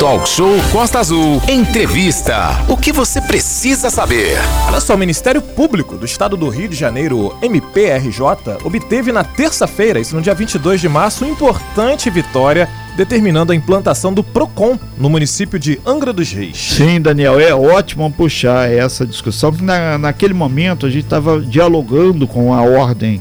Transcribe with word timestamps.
Talk 0.00 0.26
Show 0.26 0.56
Costa 0.72 0.98
Azul. 0.98 1.42
Entrevista. 1.46 2.64
O 2.66 2.74
que 2.74 2.90
você 2.90 3.20
precisa 3.20 3.90
saber? 3.90 4.38
Olha 4.66 4.80
só, 4.80 4.94
o 4.94 4.98
Ministério 4.98 5.42
Público 5.42 5.94
do 5.94 6.06
Estado 6.06 6.38
do 6.38 6.48
Rio 6.48 6.70
de 6.70 6.74
Janeiro, 6.74 7.36
MPRJ, 7.42 8.56
obteve 8.64 9.12
na 9.12 9.22
terça-feira, 9.22 10.00
isso 10.00 10.16
no 10.16 10.22
dia 10.22 10.34
22 10.34 10.80
de 10.80 10.88
março, 10.88 11.22
uma 11.22 11.30
importante 11.30 12.08
vitória 12.08 12.66
determinando 12.96 13.52
a 13.52 13.54
implantação 13.54 14.10
do 14.10 14.24
PROCON 14.24 14.78
no 14.96 15.10
município 15.10 15.58
de 15.58 15.78
Angra 15.84 16.14
dos 16.14 16.32
Reis. 16.32 16.56
Sim, 16.56 16.98
Daniel, 16.98 17.38
é 17.38 17.54
ótimo 17.54 18.10
puxar 18.10 18.70
essa 18.72 19.04
discussão, 19.04 19.50
porque 19.50 19.66
na, 19.66 19.98
naquele 19.98 20.32
momento 20.32 20.86
a 20.86 20.90
gente 20.90 21.04
estava 21.04 21.38
dialogando 21.42 22.26
com 22.26 22.54
a 22.54 22.62
Ordem 22.62 23.20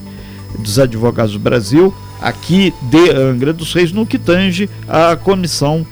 dos 0.57 0.79
Advogados 0.79 1.33
do 1.33 1.39
Brasil, 1.39 1.93
aqui 2.21 2.73
de 2.83 3.11
Angra 3.11 3.51
dos 3.51 3.73
Reis, 3.73 3.91
no 3.91 4.05
que 4.05 4.17
tange 4.17 4.69
a 4.87 5.17
Comissão 5.17 5.85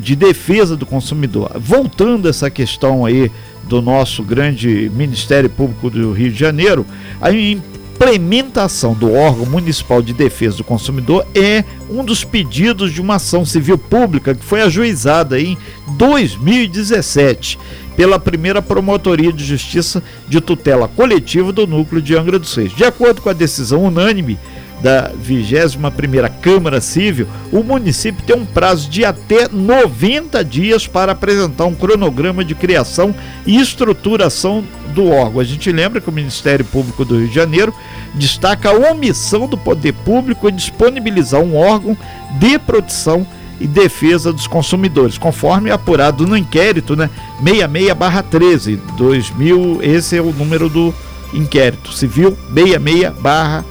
de 0.00 0.16
defesa 0.16 0.76
do 0.76 0.86
consumidor. 0.86 1.52
Voltando 1.56 2.26
a 2.26 2.30
essa 2.30 2.50
questão 2.50 3.04
aí 3.04 3.30
do 3.64 3.80
nosso 3.80 4.22
grande 4.22 4.90
Ministério 4.94 5.48
Público 5.48 5.90
do 5.90 6.12
Rio 6.12 6.32
de 6.32 6.38
Janeiro, 6.38 6.84
a 7.20 7.30
implementação 7.30 8.94
do 8.94 9.12
órgão 9.12 9.44
municipal 9.44 10.00
de 10.00 10.14
defesa 10.14 10.56
do 10.56 10.64
consumidor 10.64 11.26
é 11.34 11.62
um 11.90 12.02
dos 12.02 12.24
pedidos 12.24 12.92
de 12.92 13.00
uma 13.00 13.16
ação 13.16 13.44
civil 13.44 13.76
pública 13.76 14.34
que 14.34 14.44
foi 14.44 14.62
ajuizada 14.62 15.38
em 15.38 15.56
2017 15.98 17.58
pela 17.96 18.18
primeira 18.18 18.62
promotoria 18.62 19.30
de 19.30 19.44
justiça 19.44 20.02
de 20.26 20.40
tutela 20.40 20.88
coletiva 20.88 21.52
do 21.52 21.66
núcleo 21.66 22.00
de 22.00 22.16
Angra 22.16 22.38
dos 22.38 22.54
Reis. 22.54 22.74
De 22.74 22.84
acordo 22.84 23.20
com 23.20 23.28
a 23.28 23.34
decisão 23.34 23.84
unânime 23.84 24.38
da 24.82 25.12
21ª 25.12 26.30
Câmara 26.40 26.80
Civil, 26.80 27.26
o 27.52 27.62
município 27.62 28.24
tem 28.24 28.36
um 28.36 28.46
prazo 28.46 28.88
de 28.88 29.04
até 29.04 29.48
90 29.48 30.42
dias 30.44 30.86
para 30.86 31.12
apresentar 31.12 31.66
um 31.66 31.74
cronograma 31.74 32.44
de 32.44 32.54
criação 32.54 33.14
e 33.46 33.60
estruturação 33.60 34.64
do 34.94 35.08
órgão. 35.08 35.40
A 35.40 35.44
gente 35.44 35.70
lembra 35.70 36.00
que 36.00 36.08
o 36.08 36.12
Ministério 36.12 36.64
Público 36.64 37.04
do 37.04 37.18
Rio 37.18 37.28
de 37.28 37.34
Janeiro 37.34 37.74
destaca 38.14 38.70
a 38.70 38.90
omissão 38.90 39.46
do 39.46 39.56
poder 39.56 39.92
público 39.92 40.48
em 40.48 40.54
disponibilizar 40.54 41.40
um 41.40 41.56
órgão 41.56 41.96
de 42.38 42.58
proteção 42.58 43.26
e 43.60 43.66
defesa 43.66 44.32
dos 44.32 44.46
consumidores, 44.46 45.18
conforme 45.18 45.70
apurado 45.70 46.26
no 46.26 46.36
inquérito, 46.36 46.96
né, 46.96 47.10
66/13 47.42 48.78
2000, 48.96 49.80
esse 49.82 50.16
é 50.16 50.22
o 50.22 50.32
número 50.32 50.70
do 50.70 50.94
inquérito 51.34 51.92
civil 51.92 52.36
66/13 52.52 53.64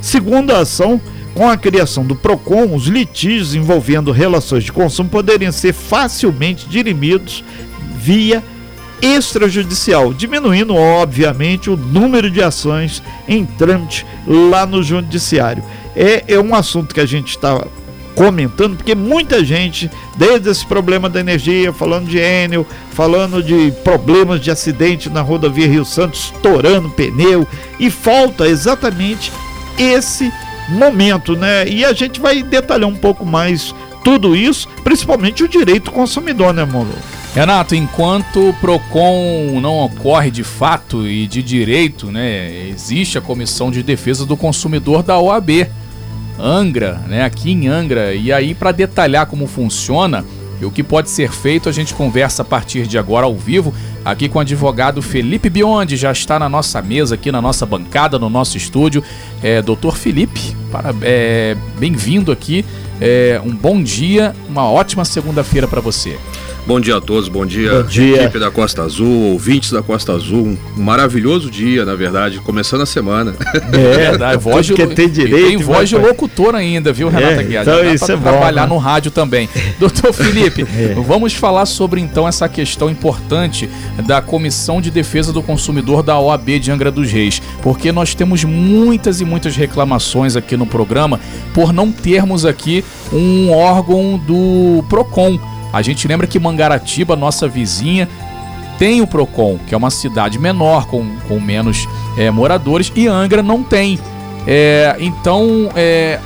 Segundo 0.00 0.52
a 0.52 0.60
ação, 0.60 1.00
com 1.34 1.48
a 1.48 1.56
criação 1.56 2.04
do 2.04 2.14
PROCON, 2.14 2.74
os 2.74 2.86
litígios 2.86 3.54
envolvendo 3.54 4.12
relações 4.12 4.64
de 4.64 4.72
consumo 4.72 5.08
poderiam 5.08 5.52
ser 5.52 5.72
facilmente 5.72 6.68
dirimidos 6.68 7.42
via 7.96 8.42
extrajudicial, 9.00 10.14
diminuindo, 10.14 10.76
obviamente, 10.76 11.68
o 11.68 11.76
número 11.76 12.30
de 12.30 12.42
ações 12.42 13.02
em 13.26 13.44
trâmite 13.44 14.06
lá 14.26 14.64
no 14.64 14.82
Judiciário. 14.82 15.64
É, 15.96 16.22
é 16.28 16.38
um 16.38 16.54
assunto 16.54 16.94
que 16.94 17.00
a 17.00 17.06
gente 17.06 17.30
está 17.30 17.66
comentando, 18.14 18.76
porque 18.76 18.94
muita 18.94 19.44
gente, 19.44 19.90
desde 20.16 20.50
esse 20.50 20.66
problema 20.66 21.08
da 21.08 21.20
energia, 21.20 21.72
falando 21.72 22.08
de 22.08 22.18
Enel, 22.18 22.66
falando 22.92 23.42
de 23.42 23.72
problemas 23.82 24.40
de 24.40 24.50
acidente 24.50 25.08
na 25.08 25.20
rodovia 25.20 25.66
Rio 25.66 25.84
Santos, 25.84 26.32
estourando 26.34 26.90
pneu, 26.90 27.46
e 27.78 27.90
falta 27.90 28.46
exatamente 28.46 29.32
esse 29.78 30.32
momento, 30.68 31.36
né? 31.36 31.66
E 31.66 31.84
a 31.84 31.92
gente 31.92 32.20
vai 32.20 32.42
detalhar 32.42 32.88
um 32.88 32.96
pouco 32.96 33.24
mais 33.24 33.74
tudo 34.04 34.34
isso, 34.34 34.68
principalmente 34.82 35.42
o 35.42 35.48
direito 35.48 35.84
do 35.84 35.92
consumidor, 35.92 36.52
né, 36.52 36.64
Molo? 36.64 36.92
Renato, 37.34 37.74
enquanto 37.74 38.50
o 38.50 38.54
PROCON 38.54 39.58
não 39.60 39.78
ocorre 39.78 40.30
de 40.30 40.44
fato 40.44 41.06
e 41.06 41.26
de 41.26 41.42
direito, 41.42 42.10
né, 42.10 42.68
existe 42.68 43.16
a 43.16 43.22
Comissão 43.22 43.70
de 43.70 43.82
Defesa 43.82 44.26
do 44.26 44.36
Consumidor 44.36 45.02
da 45.02 45.18
OAB, 45.18 45.66
Angra, 46.42 47.00
né, 47.06 47.24
aqui 47.24 47.52
em 47.52 47.68
Angra. 47.68 48.14
E 48.14 48.32
aí, 48.32 48.54
para 48.54 48.72
detalhar 48.72 49.26
como 49.26 49.46
funciona, 49.46 50.24
e 50.60 50.64
o 50.64 50.70
que 50.70 50.82
pode 50.82 51.10
ser 51.10 51.32
feito, 51.32 51.68
a 51.68 51.72
gente 51.72 51.92
conversa 51.92 52.42
a 52.42 52.44
partir 52.44 52.86
de 52.86 52.96
agora 52.96 53.26
ao 53.26 53.34
vivo, 53.34 53.74
aqui 54.04 54.28
com 54.28 54.38
o 54.38 54.40
advogado 54.40 55.02
Felipe 55.02 55.50
Biondi, 55.50 55.96
já 55.96 56.12
está 56.12 56.38
na 56.38 56.48
nossa 56.48 56.80
mesa, 56.80 57.16
aqui 57.16 57.32
na 57.32 57.42
nossa 57.42 57.66
bancada, 57.66 58.18
no 58.18 58.30
nosso 58.30 58.56
estúdio. 58.56 59.02
É, 59.42 59.60
doutor 59.60 59.96
Felipe, 59.96 60.56
para, 60.70 60.94
é, 61.02 61.56
bem-vindo 61.78 62.30
aqui. 62.30 62.64
É, 63.00 63.40
um 63.44 63.54
bom 63.54 63.82
dia, 63.82 64.34
uma 64.48 64.70
ótima 64.70 65.04
segunda-feira 65.04 65.66
para 65.66 65.80
você. 65.80 66.16
Bom 66.64 66.78
dia 66.78 66.96
a 66.96 67.00
todos, 67.00 67.28
bom 67.28 67.44
dia, 67.44 67.82
bom 67.82 67.88
dia, 67.88 68.22
equipe 68.22 68.38
da 68.38 68.48
Costa 68.48 68.82
Azul, 68.82 69.32
ouvintes 69.32 69.72
da 69.72 69.82
Costa 69.82 70.12
Azul. 70.12 70.56
Um 70.76 70.80
maravilhoso 70.80 71.50
dia, 71.50 71.84
na 71.84 71.96
verdade, 71.96 72.38
começando 72.38 72.82
a 72.82 72.86
semana. 72.86 73.34
É, 73.72 74.14
dá 74.16 74.36
voz 74.36 74.66
de, 74.66 74.74
tem 74.74 75.08
direito. 75.08 75.48
Tem 75.48 75.56
voz 75.56 75.88
de 75.88 75.96
locutor 75.96 76.54
ainda, 76.54 76.92
viu, 76.92 77.08
Renata 77.08 77.40
é, 77.40 77.42
Guiar? 77.42 77.62
Então 77.62 77.92
isso 77.92 78.04
é 78.04 78.16
trabalhar 78.16 78.68
bom, 78.68 78.74
né? 78.74 78.74
no 78.74 78.78
rádio 78.78 79.10
também. 79.10 79.48
Doutor 79.80 80.12
Felipe, 80.12 80.62
é. 80.78 80.94
vamos 81.04 81.34
falar 81.34 81.66
sobre 81.66 82.00
então 82.00 82.28
essa 82.28 82.48
questão 82.48 82.88
importante 82.88 83.68
da 84.06 84.22
Comissão 84.22 84.80
de 84.80 84.88
Defesa 84.88 85.32
do 85.32 85.42
Consumidor 85.42 86.04
da 86.04 86.16
OAB 86.16 86.60
de 86.60 86.70
Angra 86.70 86.92
dos 86.92 87.10
Reis, 87.10 87.42
porque 87.60 87.90
nós 87.90 88.14
temos 88.14 88.44
muitas 88.44 89.20
e 89.20 89.24
muitas 89.24 89.56
reclamações 89.56 90.36
aqui 90.36 90.56
no 90.56 90.66
programa 90.66 91.18
por 91.52 91.72
não 91.72 91.90
termos 91.90 92.46
aqui 92.46 92.84
um 93.12 93.50
órgão 93.50 94.16
do 94.16 94.84
PROCON 94.88 95.51
a 95.72 95.82
gente 95.82 96.06
lembra 96.06 96.26
que 96.26 96.38
Mangaratiba, 96.38 97.16
nossa 97.16 97.48
vizinha, 97.48 98.08
tem 98.78 99.00
o 99.00 99.06
Procon, 99.06 99.58
que 99.66 99.74
é 99.74 99.78
uma 99.78 99.90
cidade 99.90 100.38
menor, 100.38 100.86
com, 100.86 101.06
com 101.28 101.40
menos 101.40 101.88
é, 102.16 102.30
moradores, 102.30 102.92
e 102.94 103.06
Angra 103.06 103.42
não 103.42 103.62
tem. 103.62 103.98
É, 104.46 104.96
então, 104.98 105.70
é, 105.76 106.18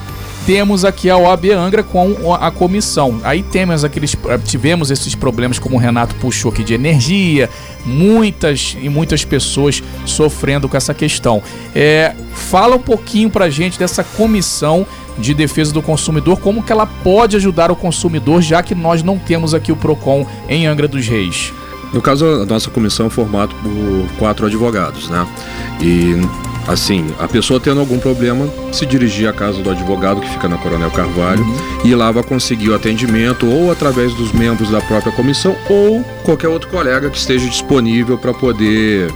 temos 0.46 0.84
aqui 0.84 1.10
a 1.10 1.16
OAB 1.18 1.50
Angra 1.50 1.82
com 1.82 2.32
a 2.32 2.50
comissão. 2.52 3.20
Aí 3.24 3.42
temos 3.42 3.82
aqueles, 3.84 4.16
tivemos 4.44 4.92
esses 4.92 5.14
problemas, 5.14 5.58
como 5.58 5.74
o 5.74 5.78
Renato 5.78 6.14
puxou 6.14 6.52
aqui, 6.52 6.62
de 6.62 6.72
energia, 6.72 7.50
muitas 7.84 8.76
e 8.80 8.88
muitas 8.88 9.24
pessoas 9.24 9.82
sofrendo 10.04 10.68
com 10.68 10.76
essa 10.76 10.94
questão. 10.94 11.42
É, 11.74 12.14
fala 12.32 12.76
um 12.76 12.80
pouquinho 12.80 13.28
pra 13.28 13.50
gente 13.50 13.76
dessa 13.76 14.04
comissão 14.04 14.86
de 15.18 15.34
defesa 15.34 15.72
do 15.72 15.82
consumidor, 15.82 16.38
como 16.38 16.62
que 16.62 16.70
ela 16.70 16.86
pode 16.86 17.36
ajudar 17.36 17.72
o 17.72 17.76
consumidor, 17.76 18.40
já 18.40 18.62
que 18.62 18.74
nós 18.74 19.02
não 19.02 19.18
temos 19.18 19.52
aqui 19.52 19.72
o 19.72 19.76
PROCON 19.76 20.24
em 20.48 20.66
Angra 20.66 20.86
dos 20.86 21.08
Reis. 21.08 21.52
No 21.92 22.00
caso, 22.00 22.24
a 22.24 22.46
nossa 22.46 22.70
comissão 22.70 23.06
é 23.06 23.10
formada 23.10 23.52
por 23.62 24.18
quatro 24.18 24.46
advogados, 24.46 25.08
né? 25.08 25.26
E 25.80 26.14
assim, 26.66 27.06
a 27.18 27.28
pessoa 27.28 27.60
tendo 27.60 27.80
algum 27.80 27.98
problema, 27.98 28.48
se 28.72 28.84
dirigir 28.84 29.28
à 29.28 29.32
casa 29.32 29.62
do 29.62 29.70
advogado 29.70 30.20
que 30.20 30.28
fica 30.28 30.48
na 30.48 30.58
Coronel 30.58 30.90
Carvalho 30.90 31.42
uhum. 31.42 31.80
e 31.84 31.94
lá 31.94 32.10
vai 32.10 32.22
conseguir 32.22 32.70
o 32.70 32.74
atendimento 32.74 33.46
ou 33.46 33.70
através 33.70 34.12
dos 34.14 34.32
membros 34.32 34.70
da 34.70 34.80
própria 34.80 35.12
comissão 35.12 35.56
ou 35.68 36.02
qualquer 36.24 36.48
outro 36.48 36.68
colega 36.68 37.08
que 37.08 37.18
esteja 37.18 37.48
disponível 37.48 38.18
para 38.18 38.34
poder 38.34 39.12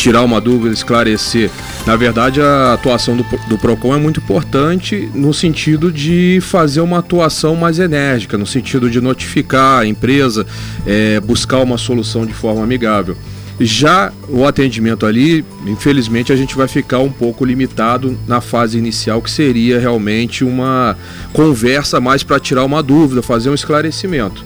tirar 0.00 0.22
uma 0.22 0.40
dúvida, 0.40 0.72
esclarecer. 0.72 1.50
Na 1.86 1.94
verdade, 1.94 2.40
a 2.40 2.72
atuação 2.72 3.14
do, 3.14 3.24
do 3.46 3.58
PROCON 3.58 3.94
é 3.94 3.98
muito 3.98 4.18
importante 4.18 5.10
no 5.14 5.34
sentido 5.34 5.92
de 5.92 6.38
fazer 6.40 6.80
uma 6.80 7.00
atuação 7.00 7.54
mais 7.54 7.78
enérgica, 7.78 8.38
no 8.38 8.46
sentido 8.46 8.88
de 8.88 8.98
notificar 8.98 9.80
a 9.80 9.86
empresa, 9.86 10.46
é, 10.86 11.20
buscar 11.20 11.58
uma 11.58 11.76
solução 11.76 12.24
de 12.24 12.32
forma 12.32 12.64
amigável. 12.64 13.14
Já 13.62 14.10
o 14.26 14.46
atendimento 14.46 15.04
ali, 15.04 15.44
infelizmente, 15.66 16.32
a 16.32 16.36
gente 16.36 16.56
vai 16.56 16.66
ficar 16.66 17.00
um 17.00 17.12
pouco 17.12 17.44
limitado 17.44 18.18
na 18.26 18.40
fase 18.40 18.78
inicial, 18.78 19.20
que 19.20 19.30
seria 19.30 19.78
realmente 19.78 20.42
uma 20.42 20.96
conversa 21.32 22.00
mais 22.00 22.22
para 22.22 22.40
tirar 22.40 22.64
uma 22.64 22.82
dúvida, 22.82 23.20
fazer 23.20 23.50
um 23.50 23.54
esclarecimento. 23.54 24.42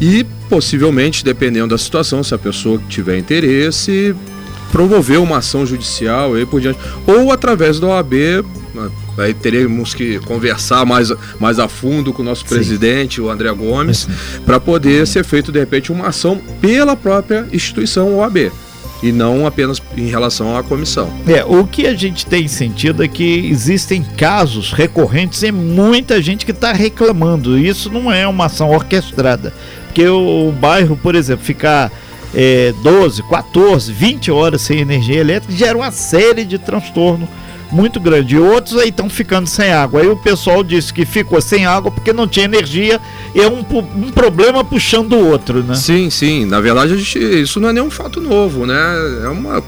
E 0.00 0.24
possivelmente, 0.48 1.22
dependendo 1.22 1.68
da 1.68 1.78
situação, 1.78 2.24
se 2.24 2.34
a 2.34 2.38
pessoa 2.38 2.80
tiver 2.88 3.18
interesse, 3.18 4.16
promover 4.72 5.20
uma 5.20 5.38
ação 5.38 5.66
judicial 5.66 6.38
e 6.38 6.46
por 6.46 6.58
diante, 6.58 6.78
ou 7.06 7.30
através 7.30 7.78
da 7.78 7.88
OAB, 7.88 8.14
aí 9.18 9.34
teremos 9.34 9.94
que 9.94 10.18
conversar 10.20 10.84
mais, 10.84 11.12
mais 11.38 11.58
a 11.58 11.68
fundo 11.68 12.12
com 12.12 12.22
o 12.22 12.24
nosso 12.24 12.42
Sim. 12.42 12.48
presidente, 12.54 13.20
o 13.20 13.30
André 13.30 13.52
Gomes, 13.52 14.08
para 14.44 14.58
poder 14.58 15.06
ser 15.06 15.24
feito 15.24 15.52
de 15.52 15.58
repente 15.58 15.92
uma 15.92 16.08
ação 16.08 16.40
pela 16.60 16.96
própria 16.96 17.46
instituição 17.52 18.16
OAB 18.16 18.50
e 19.02 19.12
não 19.12 19.46
apenas 19.46 19.82
em 19.96 20.06
relação 20.06 20.56
à 20.56 20.62
comissão. 20.62 21.12
É, 21.26 21.44
o 21.44 21.66
que 21.66 21.86
a 21.86 21.94
gente 21.94 22.24
tem 22.24 22.48
sentido 22.48 23.04
é 23.04 23.08
que 23.08 23.48
existem 23.50 24.02
casos 24.02 24.72
recorrentes 24.72 25.42
e 25.42 25.52
muita 25.52 26.22
gente 26.22 26.46
que 26.46 26.52
está 26.52 26.72
reclamando. 26.72 27.58
Isso 27.58 27.90
não 27.90 28.10
é 28.10 28.26
uma 28.26 28.46
ação 28.46 28.70
orquestrada. 28.70 29.52
Porque 29.86 30.08
o, 30.08 30.48
o 30.48 30.52
bairro, 30.52 30.96
por 30.96 31.14
exemplo, 31.14 31.44
ficar 31.44 31.92
é, 32.34 32.72
12, 32.82 33.22
14, 33.24 33.92
20 33.92 34.30
horas 34.30 34.62
sem 34.62 34.80
energia 34.80 35.20
elétrica 35.20 35.54
gera 35.54 35.76
uma 35.76 35.90
série 35.90 36.44
de 36.44 36.58
transtornos 36.58 37.28
muito 37.74 37.98
grande. 37.98 38.36
E 38.36 38.38
outros 38.38 38.78
aí 38.78 38.88
estão 38.88 39.10
ficando 39.10 39.46
sem 39.48 39.72
água. 39.72 40.00
Aí 40.00 40.08
o 40.08 40.16
pessoal 40.16 40.62
disse 40.62 40.92
que 40.92 41.04
ficou 41.04 41.40
sem 41.40 41.66
água 41.66 41.90
porque 41.90 42.12
não 42.12 42.28
tinha 42.28 42.44
energia. 42.44 43.00
É 43.34 43.46
um, 43.48 43.64
um 43.96 44.10
problema 44.12 44.64
puxando 44.64 45.14
o 45.14 45.26
outro, 45.28 45.62
né? 45.62 45.74
Sim, 45.74 46.08
sim. 46.08 46.44
Na 46.44 46.60
verdade, 46.60 46.96
gente, 46.96 47.18
isso 47.18 47.58
não 47.58 47.68
é 47.68 47.72
nenhum 47.72 47.90
fato 47.90 48.20
novo, 48.20 48.64
né? 48.64 48.76
É 49.24 49.28
uma 49.28 49.62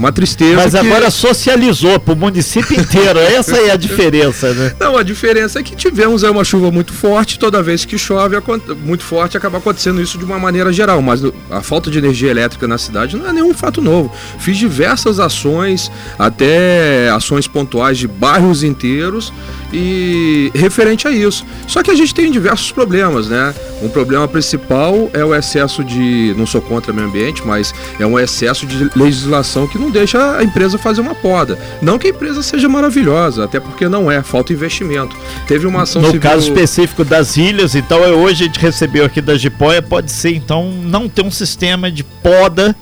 uma 0.00 0.10
tristeza. 0.10 0.56
Mas 0.56 0.72
que... 0.72 0.78
agora 0.78 1.10
socializou 1.10 2.00
para 2.00 2.14
o 2.14 2.16
município 2.16 2.78
inteiro. 2.78 3.18
Essa 3.38 3.56
é 3.58 3.70
a 3.70 3.76
diferença, 3.76 4.52
né? 4.52 4.74
Não, 4.80 4.96
a 4.96 5.02
diferença 5.02 5.60
é 5.60 5.62
que 5.62 5.76
tivemos 5.76 6.24
aí 6.24 6.30
uma 6.30 6.42
chuva 6.42 6.70
muito 6.70 6.92
forte. 6.92 7.38
Toda 7.38 7.62
vez 7.62 7.84
que 7.84 7.96
chove 7.98 8.36
muito 8.82 9.04
forte, 9.04 9.36
acaba 9.36 9.58
acontecendo 9.58 10.00
isso 10.00 10.18
de 10.18 10.24
uma 10.24 10.38
maneira 10.38 10.72
geral. 10.72 11.00
Mas 11.02 11.22
a 11.50 11.60
falta 11.62 11.90
de 11.90 11.98
energia 11.98 12.30
elétrica 12.30 12.66
na 12.66 12.78
cidade 12.78 13.16
não 13.16 13.28
é 13.28 13.32
nenhum 13.32 13.52
fato 13.54 13.80
novo. 13.80 14.12
Fiz 14.38 14.56
diversas 14.56 15.20
ações, 15.20 15.92
até 16.18 17.10
ações 17.10 17.46
pontuais 17.46 17.98
de 17.98 18.08
bairros 18.08 18.62
inteiros 18.62 19.32
e 19.72 20.50
referente 20.54 21.06
a 21.06 21.10
isso. 21.10 21.44
Só 21.66 21.82
que 21.82 21.90
a 21.90 21.94
gente 21.94 22.14
tem 22.14 22.30
diversos 22.30 22.72
problemas, 22.72 23.28
né? 23.28 23.54
Um 23.82 23.88
problema 23.88 24.26
principal 24.28 25.10
é 25.12 25.24
o 25.24 25.34
excesso 25.34 25.82
de, 25.82 26.34
não 26.36 26.46
sou 26.46 26.60
contra 26.60 26.92
o 26.92 26.94
meio 26.94 27.08
ambiente, 27.08 27.46
mas 27.46 27.74
é 27.98 28.06
um 28.06 28.18
excesso 28.18 28.66
de 28.66 28.90
legislação 28.96 29.66
que 29.66 29.78
não 29.78 29.90
deixa 29.90 30.36
a 30.36 30.44
empresa 30.44 30.78
fazer 30.78 31.00
uma 31.00 31.14
poda. 31.14 31.58
Não 31.80 31.98
que 31.98 32.08
a 32.08 32.10
empresa 32.10 32.42
seja 32.42 32.68
maravilhosa, 32.68 33.44
até 33.44 33.58
porque 33.58 33.88
não 33.88 34.10
é, 34.10 34.22
falta 34.22 34.52
investimento. 34.52 35.16
Teve 35.46 35.66
uma 35.66 35.82
ação 35.82 36.02
no 36.02 36.08
civil... 36.08 36.20
caso 36.20 36.48
específico 36.48 37.04
das 37.04 37.36
ilhas, 37.36 37.74
então 37.74 38.00
hoje 38.00 38.44
a 38.44 38.46
gente 38.46 38.60
recebeu 38.60 39.04
aqui 39.04 39.20
da 39.20 39.36
Jipoia, 39.36 39.80
pode 39.80 40.10
ser 40.10 40.34
então 40.34 40.70
não 40.70 41.08
ter 41.08 41.22
um 41.22 41.30
sistema 41.30 41.90
de 41.90 42.04
poda 42.04 42.74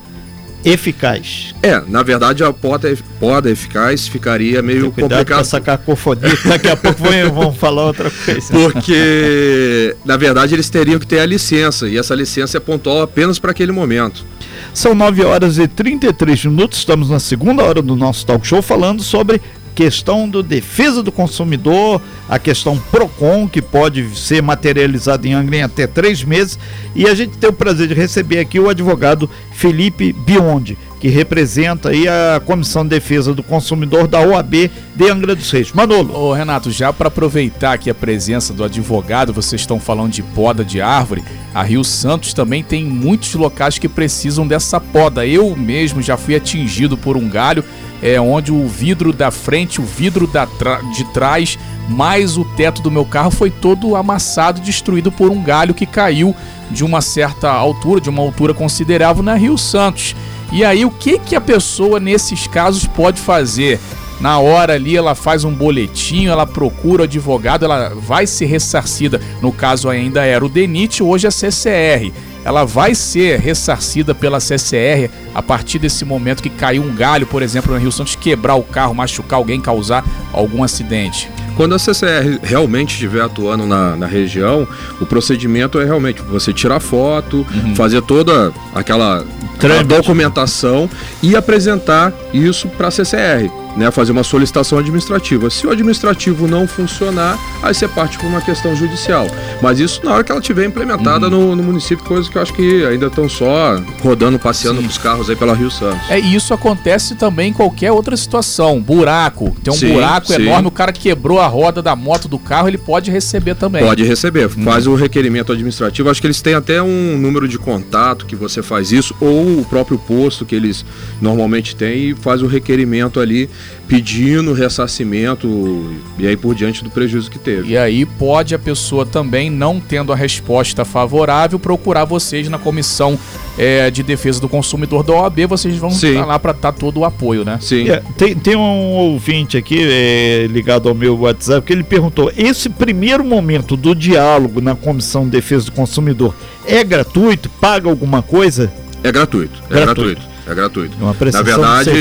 eficaz. 0.63 1.55
É, 1.61 1.81
na 1.87 2.03
verdade 2.03 2.43
a 2.43 2.51
poda, 2.51 2.95
poda 3.19 3.49
eficaz 3.49 4.07
ficaria 4.07 4.61
meio 4.61 4.91
complicado. 4.91 5.27
Com 5.27 5.33
essa 5.39 5.61
cacofonia, 5.61 6.29
daqui 6.45 6.67
a 6.67 6.75
pouco 6.77 7.03
vão 7.33 7.53
falar 7.53 7.85
outra 7.85 8.09
coisa. 8.09 8.51
Porque, 8.51 9.95
na 10.05 10.17
verdade, 10.17 10.53
eles 10.55 10.69
teriam 10.69 10.99
que 10.99 11.07
ter 11.07 11.19
a 11.19 11.25
licença, 11.25 11.87
e 11.87 11.97
essa 11.97 12.13
licença 12.13 12.57
é 12.57 12.59
pontual 12.59 13.01
apenas 13.01 13.39
para 13.39 13.51
aquele 13.51 13.71
momento. 13.71 14.25
São 14.73 14.93
9 14.93 15.23
horas 15.23 15.57
e 15.57 15.67
33 15.67 16.45
minutos, 16.45 16.79
estamos 16.79 17.09
na 17.09 17.19
segunda 17.19 17.63
hora 17.63 17.81
do 17.81 17.95
nosso 17.95 18.25
talk 18.25 18.45
show 18.45 18.61
falando 18.61 19.01
sobre 19.01 19.41
questão 19.79 20.27
do 20.27 20.43
defesa 20.43 21.01
do 21.01 21.09
consumidor, 21.09 22.01
a 22.27 22.37
questão 22.37 22.77
PROCON, 22.91 23.47
que 23.47 23.61
pode 23.61 24.13
ser 24.13 24.43
materializada 24.43 25.25
em 25.25 25.31
Angra 25.31 25.55
em 25.55 25.61
até 25.61 25.87
três 25.87 26.21
meses. 26.21 26.59
E 26.93 27.07
a 27.07 27.15
gente 27.15 27.37
tem 27.37 27.49
o 27.49 27.53
prazer 27.53 27.87
de 27.87 27.93
receber 27.93 28.39
aqui 28.39 28.59
o 28.59 28.67
advogado 28.67 29.29
Felipe 29.53 30.11
Biondi, 30.11 30.77
que 30.99 31.07
representa 31.07 31.91
aí 31.91 32.09
a 32.09 32.41
Comissão 32.45 32.83
de 32.83 32.89
Defesa 32.89 33.33
do 33.33 33.41
Consumidor 33.41 34.05
da 34.05 34.19
OAB 34.19 34.69
de 34.97 35.09
Angra 35.09 35.33
dos 35.33 35.49
Reis. 35.49 35.71
Manolo. 35.71 36.13
Ô 36.13 36.33
Renato, 36.33 36.71
já 36.71 36.91
para 36.91 37.07
aproveitar 37.07 37.71
aqui 37.71 37.89
a 37.89 37.95
presença 37.95 38.51
do 38.51 38.65
advogado, 38.65 39.31
vocês 39.31 39.61
estão 39.61 39.79
falando 39.79 40.11
de 40.11 40.21
poda 40.21 40.65
de 40.65 40.81
árvore, 40.81 41.23
a 41.55 41.63
Rio 41.63 41.85
Santos 41.85 42.33
também 42.33 42.61
tem 42.63 42.83
muitos 42.83 43.33
locais 43.33 43.77
que 43.77 43.87
precisam 43.87 44.45
dessa 44.45 44.77
poda. 44.77 45.25
Eu 45.25 45.55
mesmo 45.55 46.01
já 46.01 46.17
fui 46.17 46.35
atingido 46.35 46.97
por 46.97 47.15
um 47.15 47.29
galho 47.29 47.63
é, 48.01 48.19
onde 48.19 48.51
o 48.51 48.67
vidro 48.67 49.11
da 49.11 49.31
frente, 49.31 49.81
o 49.81 49.83
vidro 49.83 50.27
da 50.27 50.47
de 50.95 51.03
trás, 51.13 51.57
mais 51.87 52.37
o 52.37 52.45
teto 52.45 52.81
do 52.81 52.91
meu 52.91 53.05
carro 53.05 53.31
foi 53.31 53.49
todo 53.49 53.95
amassado, 53.95 54.61
destruído 54.61 55.11
por 55.11 55.29
um 55.29 55.41
galho 55.41 55.73
que 55.73 55.85
caiu 55.85 56.35
de 56.69 56.83
uma 56.83 57.01
certa 57.01 57.49
altura, 57.49 57.99
de 57.99 58.09
uma 58.09 58.21
altura 58.21 58.53
considerável 58.53 59.23
na 59.23 59.35
Rio 59.35 59.57
Santos. 59.57 60.15
E 60.51 60.63
aí, 60.63 60.85
o 60.85 60.91
que, 60.91 61.19
que 61.19 61.35
a 61.35 61.41
pessoa 61.41 61.99
nesses 61.99 62.47
casos 62.47 62.85
pode 62.85 63.19
fazer? 63.19 63.79
Na 64.19 64.37
hora 64.37 64.73
ali, 64.73 64.97
ela 64.97 65.15
faz 65.15 65.45
um 65.45 65.53
boletim, 65.53 66.25
ela 66.25 66.45
procura 66.45 67.03
o 67.03 67.05
advogado, 67.05 67.63
ela 67.63 67.93
vai 67.95 68.27
ser 68.27 68.45
ressarcida. 68.47 69.21
No 69.41 69.51
caso, 69.51 69.87
ainda 69.87 70.25
era 70.25 70.43
o 70.43 70.49
DENIT, 70.49 71.01
hoje 71.01 71.25
é 71.25 71.31
CCR 71.31 72.11
ela 72.43 72.65
vai 72.65 72.95
ser 72.95 73.39
ressarcida 73.39 74.15
pela 74.15 74.39
CCR 74.39 75.09
a 75.33 75.41
partir 75.41 75.79
desse 75.79 76.05
momento 76.05 76.41
que 76.41 76.49
caiu 76.49 76.83
um 76.83 76.93
galho, 76.93 77.27
por 77.27 77.41
exemplo, 77.41 77.73
no 77.73 77.79
Rio 77.79 77.91
Santos, 77.91 78.15
quebrar 78.15 78.55
o 78.55 78.63
carro, 78.63 78.95
machucar 78.95 79.37
alguém, 79.37 79.59
causar 79.61 80.03
algum 80.31 80.63
acidente? 80.63 81.29
Quando 81.55 81.75
a 81.75 81.79
CCR 81.79 82.39
realmente 82.41 82.93
estiver 82.93 83.21
atuando 83.21 83.65
na, 83.65 83.95
na 83.95 84.07
região, 84.07 84.65
o 85.01 85.05
procedimento 85.05 85.79
é 85.79 85.83
realmente 85.83 86.21
você 86.21 86.53
tirar 86.53 86.79
foto, 86.79 87.45
uhum. 87.53 87.75
fazer 87.75 88.01
toda 88.01 88.53
aquela, 88.73 89.25
aquela 89.55 89.83
documentação 89.83 90.89
e 91.21 91.35
apresentar 91.35 92.13
isso 92.33 92.69
para 92.69 92.87
a 92.87 92.91
CCR 92.91 93.51
né, 93.75 93.91
fazer 93.91 94.11
uma 94.11 94.23
solicitação 94.23 94.77
administrativa. 94.77 95.49
Se 95.49 95.65
o 95.65 95.71
administrativo 95.71 96.47
não 96.47 96.67
funcionar, 96.67 97.37
aí 97.61 97.73
você 97.73 97.87
parte 97.87 98.17
por 98.17 98.27
uma 98.27 98.41
questão 98.41 98.75
judicial. 98.75 99.27
Mas 99.61 99.79
isso 99.79 100.01
na 100.03 100.13
hora 100.13 100.23
que 100.23 100.31
ela 100.31 100.41
tiver 100.41 100.65
implementada 100.65 101.25
uhum. 101.27 101.31
no, 101.31 101.55
no, 101.55 101.63
município, 101.63 102.03
coisa 102.03 102.29
que 102.29 102.37
eu 102.37 102.41
acho 102.41 102.53
que 102.53 102.85
ainda 102.85 103.07
estão 103.07 103.27
só 103.29 103.81
rodando, 104.01 104.39
passeando 104.39 104.81
os 104.81 104.97
carros 104.97 105.29
aí 105.29 105.35
pela 105.35 105.53
Rio 105.53 105.71
Santos. 105.71 106.09
É, 106.09 106.19
e 106.19 106.35
isso 106.35 106.53
acontece 106.53 107.15
também 107.15 107.49
em 107.49 107.53
qualquer 107.53 107.91
outra 107.91 108.15
situação. 108.17 108.81
Buraco. 108.81 109.55
Tem 109.63 109.73
um 109.73 109.77
sim, 109.77 109.93
buraco 109.93 110.27
sim. 110.27 110.41
enorme, 110.41 110.67
o 110.67 110.71
cara 110.71 110.91
quebrou 110.91 111.39
a 111.39 111.47
roda 111.47 111.81
da 111.81 111.95
moto 111.95 112.27
do 112.27 112.39
carro, 112.39 112.67
ele 112.67 112.77
pode 112.77 113.11
receber 113.11 113.55
também. 113.55 113.83
Pode 113.83 114.03
receber. 114.03 114.45
Uhum. 114.45 114.63
Faz 114.63 114.87
o 114.87 114.95
requerimento 114.95 115.51
administrativo. 115.51 116.09
Acho 116.09 116.21
que 116.21 116.27
eles 116.27 116.41
têm 116.41 116.53
até 116.53 116.81
um 116.81 117.17
número 117.17 117.47
de 117.47 117.57
contato 117.57 118.25
que 118.25 118.35
você 118.35 118.61
faz 118.61 118.91
isso, 118.91 119.15
ou 119.19 119.59
o 119.59 119.65
próprio 119.65 119.97
posto 119.97 120.45
que 120.45 120.55
eles 120.55 120.85
normalmente 121.21 121.75
têm 121.75 122.09
e 122.09 122.15
faz 122.15 122.41
o 122.41 122.47
requerimento 122.47 123.19
ali 123.19 123.49
pedindo 123.87 124.53
ressarcimento 124.53 125.95
e 126.17 126.27
aí 126.27 126.37
por 126.37 126.53
diante 126.53 126.83
do 126.83 126.91
prejuízo 126.91 127.29
que 127.29 127.39
teve. 127.39 127.69
E 127.69 127.77
aí 127.77 128.05
pode 128.05 128.53
a 128.53 128.59
pessoa 128.59 129.03
também, 129.05 129.49
não 129.49 129.79
tendo 129.79 130.13
a 130.13 130.15
resposta 130.15 130.85
favorável, 130.85 131.57
procurar 131.57 132.05
vocês 132.05 132.47
na 132.47 132.59
comissão 132.59 133.17
é, 133.57 133.89
de 133.89 134.03
defesa 134.03 134.39
do 134.39 134.47
consumidor 134.47 135.03
da 135.03 135.13
OAB, 135.13 135.39
vocês 135.47 135.75
vão 135.77 135.89
estar 135.89 136.25
lá 136.25 136.37
para 136.37 136.53
dar 136.53 136.71
todo 136.71 136.99
o 136.99 137.05
apoio, 137.05 137.43
né? 137.43 137.57
Sim. 137.59 137.89
É, 137.89 138.03
tem, 138.15 138.35
tem 138.35 138.55
um 138.55 138.91
ouvinte 138.91 139.57
aqui 139.57 139.79
é, 139.81 140.47
ligado 140.47 140.87
ao 140.87 140.93
meu 140.93 141.17
WhatsApp 141.19 141.65
que 141.65 141.73
ele 141.73 141.83
perguntou: 141.83 142.31
esse 142.37 142.69
primeiro 142.69 143.23
momento 143.23 143.75
do 143.75 143.95
diálogo 143.95 144.61
na 144.61 144.75
comissão 144.75 145.25
de 145.25 145.31
defesa 145.31 145.65
do 145.65 145.71
consumidor 145.71 146.35
é 146.63 146.83
gratuito? 146.83 147.49
Paga 147.49 147.89
alguma 147.89 148.21
coisa? 148.21 148.71
É 149.03 149.11
gratuito. 149.11 149.61
É 149.69 149.81
gratuito. 149.81 150.21
gratuito. 150.21 150.28
É 150.49 150.55
gratuito. 150.55 150.97
É 150.99 151.03
uma 151.03 151.15
Na 151.31 151.41
verdade, 151.43 151.91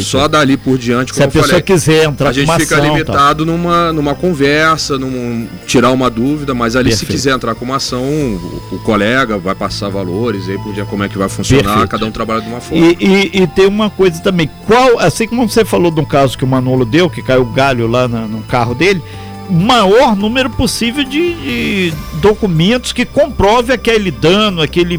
só 0.00 0.26
dali 0.26 0.56
por 0.56 0.78
diante, 0.78 1.14
Se 1.14 1.22
a 1.22 1.26
pessoa 1.28 1.46
falei, 1.46 1.62
quiser 1.62 2.04
entrar 2.04 2.30
a 2.30 2.32
gente 2.32 2.50
fica 2.56 2.76
ação, 2.76 2.86
limitado 2.86 3.44
tá. 3.44 3.52
numa, 3.52 3.92
numa 3.92 4.14
conversa, 4.14 4.96
num, 4.96 5.46
tirar 5.66 5.90
uma 5.90 6.08
dúvida, 6.08 6.54
mas 6.54 6.74
ali 6.74 6.88
Perfeito. 6.88 7.10
se 7.10 7.12
quiser 7.12 7.34
entrar 7.34 7.54
com 7.54 7.66
uma 7.66 7.76
ação, 7.76 8.02
o, 8.02 8.62
o, 8.72 8.78
colega 8.78 9.36
vai 9.36 9.54
passar 9.54 9.90
valores, 9.90 10.48
aí 10.48 10.56
por 10.56 10.72
dia 10.72 10.86
como 10.86 11.04
é 11.04 11.08
que 11.08 11.18
vai 11.18 11.28
funcionar, 11.28 11.64
Perfeito. 11.64 11.88
cada 11.90 12.06
um 12.06 12.10
trabalha 12.10 12.40
de 12.40 12.48
uma 12.48 12.62
forma. 12.62 12.82
E, 12.82 12.96
e, 12.98 13.42
e, 13.42 13.46
tem 13.46 13.66
uma 13.66 13.90
coisa 13.90 14.22
também, 14.22 14.48
qual, 14.66 14.98
assim 14.98 15.28
como 15.28 15.46
você 15.46 15.62
falou 15.62 15.90
do 15.90 16.06
caso 16.06 16.38
que 16.38 16.44
o 16.44 16.48
Manolo 16.48 16.86
deu, 16.86 17.10
que 17.10 17.22
caiu 17.22 17.44
galho 17.44 17.86
lá 17.86 18.08
na, 18.08 18.26
no 18.26 18.40
carro 18.44 18.74
dele, 18.74 19.02
maior 19.50 20.16
número 20.16 20.48
possível 20.48 21.04
de, 21.04 21.34
de 21.34 21.94
documentos 22.22 22.92
que 22.92 23.04
comprove 23.04 23.70
aquele 23.70 24.10
dano, 24.10 24.62
aquele 24.62 24.98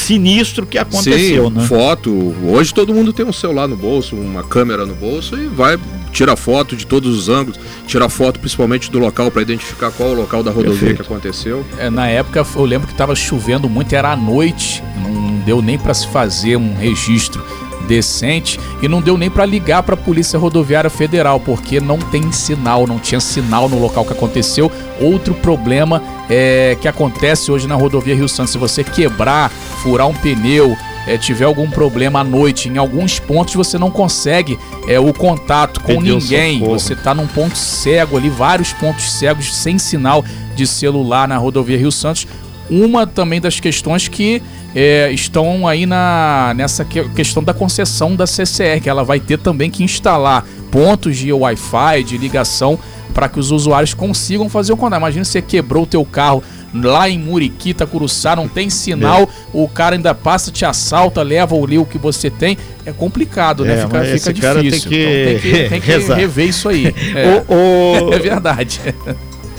sinistro 0.00 0.66
que 0.66 0.78
aconteceu, 0.78 1.48
Sim, 1.48 1.54
né? 1.54 1.66
Foto. 1.66 2.34
Hoje 2.44 2.72
todo 2.72 2.92
mundo 2.94 3.12
tem 3.12 3.24
um 3.24 3.32
celular 3.32 3.68
no 3.68 3.76
bolso, 3.76 4.16
uma 4.16 4.42
câmera 4.42 4.84
no 4.86 4.94
bolso 4.94 5.36
e 5.36 5.46
vai 5.46 5.78
tira 6.10 6.34
foto 6.34 6.74
de 6.74 6.86
todos 6.86 7.16
os 7.16 7.28
ângulos, 7.28 7.58
tira 7.86 8.08
foto 8.08 8.40
principalmente 8.40 8.90
do 8.90 8.98
local 8.98 9.30
para 9.30 9.42
identificar 9.42 9.92
qual 9.92 10.10
o 10.10 10.14
local 10.14 10.42
da 10.42 10.50
rodovia 10.50 10.78
Perfeito. 10.78 10.96
que 10.96 11.02
aconteceu. 11.02 11.64
É, 11.78 11.88
na 11.88 12.08
época 12.08 12.44
eu 12.56 12.64
lembro 12.64 12.88
que 12.88 12.94
estava 12.94 13.14
chovendo 13.14 13.68
muito, 13.68 13.94
era 13.94 14.10
à 14.10 14.16
noite, 14.16 14.82
não 14.96 15.38
deu 15.44 15.62
nem 15.62 15.78
para 15.78 15.94
se 15.94 16.08
fazer 16.08 16.56
um 16.56 16.74
registro 16.74 17.44
decente 17.86 18.58
e 18.82 18.88
não 18.88 19.00
deu 19.00 19.16
nem 19.16 19.30
para 19.30 19.44
ligar 19.46 19.82
para 19.82 19.94
a 19.94 19.98
Polícia 19.98 20.38
Rodoviária 20.38 20.90
Federal, 20.90 21.40
porque 21.40 21.80
não 21.80 21.98
tem 21.98 22.30
sinal, 22.32 22.86
não 22.86 22.98
tinha 22.98 23.20
sinal 23.20 23.68
no 23.68 23.80
local 23.80 24.04
que 24.04 24.12
aconteceu. 24.12 24.70
Outro 25.00 25.34
problema 25.34 26.02
é, 26.28 26.76
que 26.80 26.88
acontece 26.88 27.50
hoje 27.50 27.66
na 27.66 27.74
rodovia 27.74 28.14
Rio 28.14 28.28
Santos, 28.28 28.52
se 28.52 28.58
você 28.58 28.84
quebrar, 28.84 29.50
furar 29.50 30.06
um 30.06 30.14
pneu, 30.14 30.76
é, 31.06 31.16
tiver 31.16 31.44
algum 31.44 31.68
problema 31.68 32.20
à 32.20 32.24
noite, 32.24 32.68
em 32.68 32.76
alguns 32.76 33.18
pontos 33.18 33.54
você 33.54 33.78
não 33.78 33.90
consegue 33.90 34.58
é, 34.86 35.00
o 35.00 35.12
contato 35.12 35.80
com 35.80 35.96
Pediu 35.96 36.18
ninguém. 36.18 36.58
Socorro. 36.58 36.78
Você 36.78 36.92
está 36.92 37.14
num 37.14 37.26
ponto 37.26 37.56
cego 37.56 38.16
ali, 38.16 38.28
vários 38.28 38.72
pontos 38.72 39.10
cegos 39.12 39.54
sem 39.54 39.78
sinal 39.78 40.24
de 40.54 40.66
celular 40.66 41.26
na 41.26 41.36
rodovia 41.36 41.78
Rio 41.78 41.90
Santos. 41.92 42.26
Uma 42.70 43.06
também 43.06 43.40
das 43.40 43.58
questões 43.58 44.06
que 44.06 44.40
é, 44.74 45.10
estão 45.12 45.66
aí 45.66 45.86
na, 45.86 46.54
nessa 46.56 46.84
questão 46.84 47.42
da 47.42 47.52
concessão 47.52 48.14
da 48.14 48.26
CCR, 48.26 48.80
que 48.80 48.88
ela 48.88 49.02
vai 49.02 49.18
ter 49.18 49.38
também 49.38 49.70
que 49.70 49.82
instalar 49.82 50.46
pontos 50.70 51.16
de 51.16 51.32
Wi-Fi, 51.32 52.04
de 52.04 52.16
ligação, 52.16 52.78
para 53.12 53.28
que 53.28 53.40
os 53.40 53.50
usuários 53.50 53.92
consigam 53.92 54.48
fazer 54.48 54.72
o 54.72 54.76
contato. 54.76 55.00
Imagina 55.00 55.24
você 55.24 55.42
quebrou 55.42 55.82
o 55.82 55.86
teu 55.86 56.04
carro 56.04 56.42
lá 56.72 57.08
em 57.08 57.18
Muriquita, 57.18 57.86
Curuçá, 57.86 58.36
não 58.36 58.48
tem 58.48 58.70
sinal, 58.70 59.22
é. 59.22 59.26
o 59.52 59.66
cara 59.68 59.96
ainda 59.96 60.14
passa, 60.14 60.50
te 60.50 60.64
assalta, 60.64 61.22
leva 61.22 61.54
o 61.54 61.80
o 61.80 61.84
que 61.84 61.98
você 61.98 62.30
tem. 62.30 62.56
É 62.86 62.92
complicado, 62.92 63.64
né? 63.64 63.74
É, 63.74 63.86
fica, 63.86 64.34
fica 64.34 64.54
difícil. 64.62 64.90
Tem 64.90 64.98
que, 64.98 65.04
então 65.04 65.24
tem 65.24 65.40
que, 65.40 65.68
tem 65.68 65.80
que 65.80 66.14
rever 66.14 66.48
isso 66.48 66.68
aí. 66.68 66.94
É, 67.14 67.44
o, 67.48 68.08
o... 68.08 68.14
é 68.14 68.18
verdade. 68.18 68.80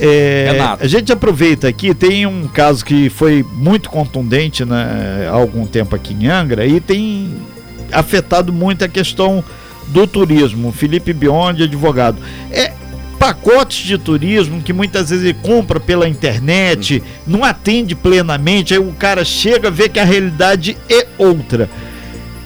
É, 0.04 0.58
a 0.80 0.86
gente 0.88 1.12
aproveita 1.12 1.68
aqui, 1.68 1.94
tem 1.94 2.26
um 2.26 2.48
caso 2.48 2.84
que 2.84 3.08
foi 3.08 3.46
muito 3.52 3.88
contundente 3.88 4.64
né, 4.64 5.28
há 5.30 5.32
algum 5.32 5.64
tempo 5.64 5.94
aqui 5.94 6.12
em 6.12 6.26
Angra 6.26 6.66
e 6.66 6.80
tem 6.80 7.32
afetado 7.92 8.52
muito 8.52 8.84
a 8.84 8.88
questão 8.88 9.44
do 9.88 10.04
turismo. 10.04 10.72
Felipe 10.72 11.12
Biondi, 11.12 11.62
advogado. 11.62 12.18
É, 12.50 12.72
pacotes 13.16 13.86
de 13.86 13.96
turismo 13.96 14.60
que 14.60 14.72
muitas 14.72 15.10
vezes 15.10 15.24
ele 15.24 15.38
compra 15.40 15.78
pela 15.78 16.08
internet, 16.08 17.00
não 17.24 17.44
atende 17.44 17.94
plenamente, 17.94 18.74
aí 18.74 18.80
o 18.80 18.92
cara 18.94 19.24
chega, 19.24 19.70
vê 19.70 19.88
que 19.88 20.00
a 20.00 20.04
realidade 20.04 20.76
é 20.90 21.06
outra. 21.16 21.70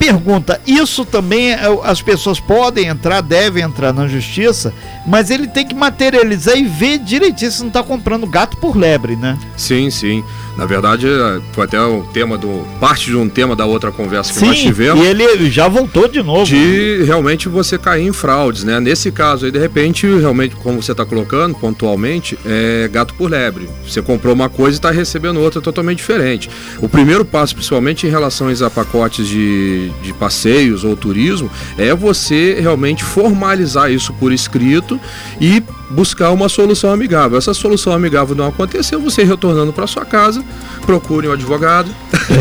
Pergunta: 0.07 0.61
isso 0.65 1.05
também 1.05 1.51
é, 1.51 1.61
as 1.83 2.01
pessoas 2.01 2.39
podem 2.39 2.87
entrar, 2.87 3.21
devem 3.21 3.65
entrar 3.65 3.93
na 3.93 4.07
justiça, 4.07 4.73
mas 5.05 5.31
ele 5.31 5.49
tem 5.49 5.67
que 5.67 5.75
materializar 5.75 6.57
e 6.57 6.63
ver 6.63 6.99
direitinho 6.99 7.51
se 7.51 7.61
não 7.61 7.69
está 7.69 7.83
comprando 7.83 8.25
gato 8.25 8.57
por 8.57 8.77
lebre, 8.77 9.17
né? 9.17 9.37
Sim, 9.57 9.91
sim. 9.91 10.23
Na 10.57 10.65
verdade, 10.65 11.07
é, 11.07 11.41
foi 11.53 11.65
até 11.65 11.81
o 11.81 12.03
tema 12.13 12.39
do. 12.39 12.67
parte 12.81 13.07
de 13.07 13.17
um 13.17 13.29
tema 13.29 13.55
da 13.55 13.67
outra 13.67 13.93
conversa 13.93 14.33
que 14.33 14.39
Sim, 14.39 14.47
nós 14.47 14.59
tivemos. 14.59 15.05
E 15.05 15.09
ele 15.09 15.51
já 15.51 15.69
voltou 15.69 16.09
de 16.09 16.23
novo. 16.23 16.47
De 16.47 17.03
realmente 17.05 17.49
você 17.49 17.77
cair 17.77 18.07
em 18.07 18.13
fraudes, 18.13 18.65
né? 18.65 18.81
Nesse 18.81 19.13
caso 19.13 19.45
aí, 19.45 19.53
de 19.53 19.59
repente, 19.59 20.07
realmente, 20.07 20.57
como 20.57 20.83
você 20.83 20.93
está 20.93 21.05
colocando 21.05 21.55
pontualmente, 21.55 22.39
é 22.47 22.89
gato 22.91 23.15
por 23.15 23.31
lebre. 23.31 23.69
Você 23.87 24.01
comprou 24.01 24.33
uma 24.33 24.49
coisa 24.49 24.77
e 24.77 24.79
está 24.79 24.91
recebendo 24.91 25.41
outra 25.41 25.61
totalmente 25.61 25.99
diferente. 25.99 26.49
O 26.81 26.89
primeiro 26.89 27.25
passo, 27.25 27.55
principalmente 27.55 28.07
em 28.07 28.11
relação 28.11 28.49
a 28.49 28.71
pacotes 28.71 29.27
de, 29.29 29.91
de 30.03 30.13
passeios 30.15 30.85
ou 30.85 30.97
turismo, 30.97 31.51
é 31.77 31.95
você 31.95 32.57
realmente 32.61 33.05
formalizar 33.05 33.91
isso 33.91 34.13
por 34.15 34.33
escrito 34.33 34.99
e 35.41 35.63
buscar 35.91 36.31
uma 36.31 36.49
solução 36.49 36.93
amigável. 36.93 37.39
Essa 37.39 37.55
solução 37.55 37.93
amigável 37.93 38.35
não 38.35 38.49
aconteceu, 38.49 39.01
você 39.01 39.23
retornando 39.25 39.73
para 39.73 39.87
sua 39.87 40.05
casa, 40.05 40.45
procure 40.85 41.29
um 41.29 41.33
advogado 41.33 41.91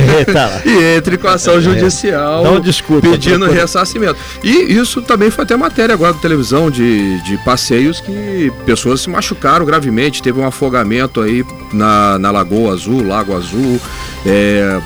e 0.66 0.98
entre 0.98 1.18
com 1.18 1.28
a 1.28 1.34
ação 1.34 1.62
judicial 1.62 2.44
não, 2.44 2.60
desculpa, 2.60 3.10
pedindo 3.10 3.46
ressarcimento. 3.46 4.18
E 4.44 4.74
isso 4.74 5.02
também 5.02 5.30
foi 5.30 5.44
até 5.44 5.56
matéria 5.56 5.94
agora 5.94 6.14
da 6.14 6.20
televisão 6.20 6.70
de, 6.70 7.22
de 7.22 7.38
passeios 7.40 8.00
que 8.00 8.52
pessoas 8.66 9.02
se 9.02 9.10
machucaram 9.10 9.66
gravemente, 9.66 10.22
teve 10.22 10.40
um 10.40 10.46
afogamento 10.46 11.22
aí 11.22 11.46
na, 11.72 12.18
na 12.20 12.32
Lagoa 12.32 12.74
Azul, 12.74 13.06
Lago 13.06 13.36
Azul, 13.36 13.80
é, 14.26 14.80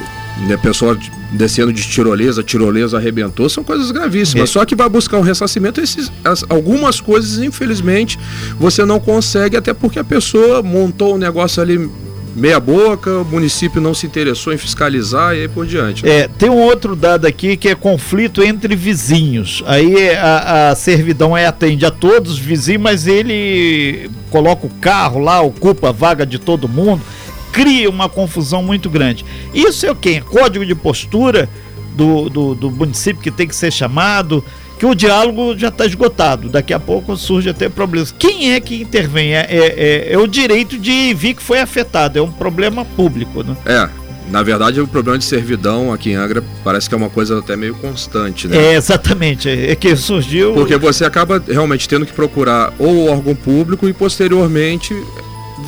né, 0.47 0.57
pessoa 0.57 0.97
descendo 1.31 1.71
de 1.71 1.83
tirolesa, 1.83 2.43
tirolesa 2.43 2.97
arrebentou, 2.97 3.49
são 3.49 3.63
coisas 3.63 3.91
gravíssimas. 3.91 4.49
É. 4.49 4.53
Só 4.53 4.65
que 4.65 4.75
vai 4.75 4.89
buscar 4.89 5.17
um 5.17 5.21
ressarcimento, 5.21 5.79
esses, 5.79 6.11
as, 6.23 6.43
algumas 6.49 6.99
coisas, 6.99 7.39
infelizmente, 7.39 8.19
você 8.59 8.83
não 8.85 8.99
consegue, 8.99 9.55
até 9.55 9.73
porque 9.73 9.99
a 9.99 10.03
pessoa 10.03 10.61
montou 10.63 11.15
um 11.15 11.17
negócio 11.17 11.61
ali 11.61 11.89
meia 12.35 12.59
boca, 12.59 13.11
o 13.17 13.25
município 13.25 13.81
não 13.81 13.93
se 13.93 14.05
interessou 14.05 14.53
em 14.53 14.57
fiscalizar 14.57 15.35
e 15.35 15.41
aí 15.41 15.47
por 15.47 15.65
diante. 15.65 16.05
Né? 16.05 16.21
É, 16.21 16.27
tem 16.27 16.49
um 16.49 16.57
outro 16.57 16.95
dado 16.95 17.25
aqui 17.25 17.57
que 17.57 17.67
é 17.67 17.75
conflito 17.75 18.41
entre 18.41 18.75
vizinhos. 18.75 19.63
Aí 19.65 20.09
a, 20.15 20.69
a 20.69 20.75
servidão 20.75 21.35
é, 21.35 21.45
atende 21.45 21.85
a 21.85 21.91
todos 21.91 22.33
os 22.33 22.39
vizinhos, 22.39 22.81
mas 22.81 23.07
ele 23.07 24.09
coloca 24.29 24.65
o 24.65 24.69
carro 24.69 25.19
lá, 25.19 25.41
ocupa 25.41 25.89
a 25.89 25.91
vaga 25.91 26.25
de 26.25 26.39
todo 26.39 26.67
mundo 26.67 27.01
cria 27.51 27.89
uma 27.89 28.09
confusão 28.09 28.63
muito 28.63 28.89
grande. 28.89 29.25
Isso 29.53 29.85
é 29.85 29.91
o 29.91 29.95
quê? 29.95 30.21
Código 30.21 30.65
de 30.65 30.75
postura 30.75 31.49
do, 31.95 32.29
do, 32.29 32.55
do 32.55 32.71
município 32.71 33.21
que 33.21 33.31
tem 33.31 33.47
que 33.47 33.55
ser 33.55 33.71
chamado, 33.71 34.43
que 34.79 34.85
o 34.85 34.95
diálogo 34.95 35.57
já 35.57 35.67
está 35.67 35.85
esgotado. 35.85 36.47
Daqui 36.49 36.73
a 36.73 36.79
pouco 36.79 37.15
surge 37.17 37.49
até 37.49 37.67
problemas. 37.67 38.15
Quem 38.17 38.53
é 38.53 38.59
que 38.61 38.81
intervém? 38.81 39.35
É, 39.35 39.45
é, 39.49 39.57
é, 39.57 40.13
é, 40.13 40.17
o 40.17 40.25
direito 40.25 40.77
de 40.77 41.13
vir 41.13 41.35
que 41.35 41.43
foi 41.43 41.59
afetado, 41.59 42.17
é 42.17 42.21
um 42.21 42.31
problema 42.31 42.85
público, 42.85 43.43
né? 43.43 43.55
É. 43.65 43.89
Na 44.31 44.43
verdade, 44.43 44.79
o 44.79 44.87
problema 44.87 45.17
de 45.17 45.25
servidão 45.25 45.91
aqui 45.91 46.11
em 46.11 46.15
Angra 46.15 46.43
parece 46.63 46.87
que 46.87 46.93
é 46.93 46.97
uma 46.97 47.09
coisa 47.09 47.39
até 47.39 47.55
meio 47.55 47.73
constante, 47.73 48.47
né? 48.47 48.57
É, 48.57 48.75
exatamente. 48.75 49.49
É 49.49 49.75
que 49.75 49.95
surgiu. 49.95 50.53
Porque 50.53 50.77
você 50.77 51.03
acaba 51.03 51.43
realmente 51.45 51.89
tendo 51.89 52.05
que 52.05 52.13
procurar 52.13 52.71
ou 52.77 52.89
o 52.89 53.09
órgão 53.09 53.35
público 53.35 53.89
e 53.89 53.93
posteriormente 53.93 54.93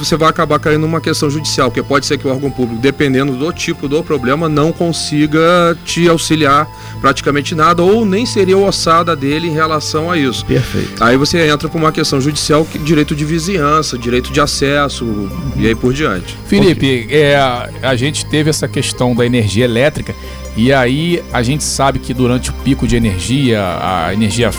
você 0.05 0.17
vai 0.17 0.29
acabar 0.29 0.59
caindo 0.59 0.81
numa 0.81 0.99
questão 0.99 1.29
judicial, 1.29 1.69
porque 1.69 1.83
pode 1.83 2.05
ser 2.05 2.17
que 2.17 2.27
o 2.27 2.31
órgão 2.31 2.49
público, 2.49 2.81
dependendo 2.81 3.35
do 3.35 3.51
tipo 3.51 3.87
do 3.87 4.03
problema, 4.03 4.49
não 4.49 4.71
consiga 4.71 5.77
te 5.85 6.07
auxiliar 6.07 6.67
praticamente 6.99 7.55
nada, 7.55 7.81
ou 7.81 8.05
nem 8.05 8.25
seria 8.25 8.57
ossada 8.57 9.15
dele 9.15 9.47
em 9.47 9.53
relação 9.53 10.09
a 10.09 10.17
isso. 10.17 10.45
Perfeito. 10.45 11.03
Aí 11.03 11.17
você 11.17 11.47
entra 11.47 11.69
para 11.69 11.77
uma 11.77 11.91
questão 11.91 12.19
judicial, 12.19 12.67
direito 12.83 13.15
de 13.15 13.25
vizinhança, 13.25 13.97
direito 13.97 14.31
de 14.31 14.39
acesso 14.39 15.05
uhum. 15.05 15.51
e 15.55 15.67
aí 15.67 15.75
por 15.75 15.93
diante. 15.93 16.37
Felipe, 16.45 17.07
é, 17.09 17.37
a 17.81 17.95
gente 17.95 18.25
teve 18.25 18.49
essa 18.49 18.67
questão 18.67 19.15
da 19.15 19.25
energia 19.25 19.65
elétrica, 19.65 20.15
e 20.55 20.73
aí 20.73 21.23
a 21.31 21.41
gente 21.41 21.63
sabe 21.63 21.99
que 21.99 22.13
durante 22.13 22.49
o 22.49 22.53
pico 22.53 22.87
de 22.87 22.95
energia, 22.95 23.61
a 23.81 24.13
energia 24.13 24.51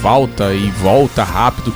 falta 0.00 0.52
e 0.52 0.70
volta 0.70 1.24
rápido 1.24 1.74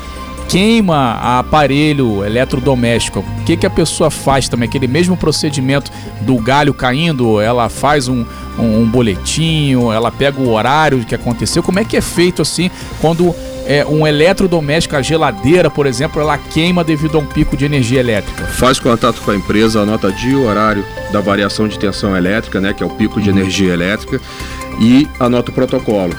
queima 0.48 1.12
aparelho 1.38 2.24
eletrodoméstico, 2.24 3.20
o 3.20 3.44
que, 3.44 3.56
que 3.56 3.66
a 3.66 3.70
pessoa 3.70 4.10
faz 4.10 4.48
também? 4.48 4.66
Aquele 4.66 4.88
mesmo 4.88 5.16
procedimento 5.16 5.92
do 6.22 6.36
galho 6.38 6.72
caindo, 6.72 7.40
ela 7.40 7.68
faz 7.68 8.08
um, 8.08 8.24
um, 8.58 8.80
um 8.80 8.86
boletim, 8.86 9.74
ela 9.92 10.10
pega 10.10 10.40
o 10.40 10.50
horário 10.50 11.04
que 11.04 11.14
aconteceu. 11.14 11.62
Como 11.62 11.78
é 11.78 11.84
que 11.84 11.96
é 11.96 12.00
feito 12.00 12.40
assim 12.40 12.70
quando 13.00 13.34
é, 13.66 13.84
um 13.84 14.06
eletrodoméstico, 14.06 14.96
a 14.96 15.02
geladeira, 15.02 15.68
por 15.68 15.86
exemplo, 15.86 16.22
ela 16.22 16.38
queima 16.38 16.82
devido 16.82 17.18
a 17.18 17.20
um 17.20 17.26
pico 17.26 17.54
de 17.54 17.66
energia 17.66 18.00
elétrica? 18.00 18.46
Faz 18.46 18.80
contato 18.80 19.20
com 19.20 19.30
a 19.30 19.36
empresa, 19.36 19.82
anota 19.82 20.10
dia 20.10 20.32
e 20.32 20.36
horário 20.36 20.84
da 21.12 21.20
variação 21.20 21.68
de 21.68 21.78
tensão 21.78 22.16
elétrica, 22.16 22.58
né, 22.58 22.72
que 22.72 22.82
é 22.82 22.86
o 22.86 22.90
pico 22.90 23.20
de 23.20 23.28
energia 23.28 23.74
elétrica, 23.74 24.18
e 24.80 25.06
anota 25.20 25.50
o 25.50 25.54
protocolo 25.54 26.14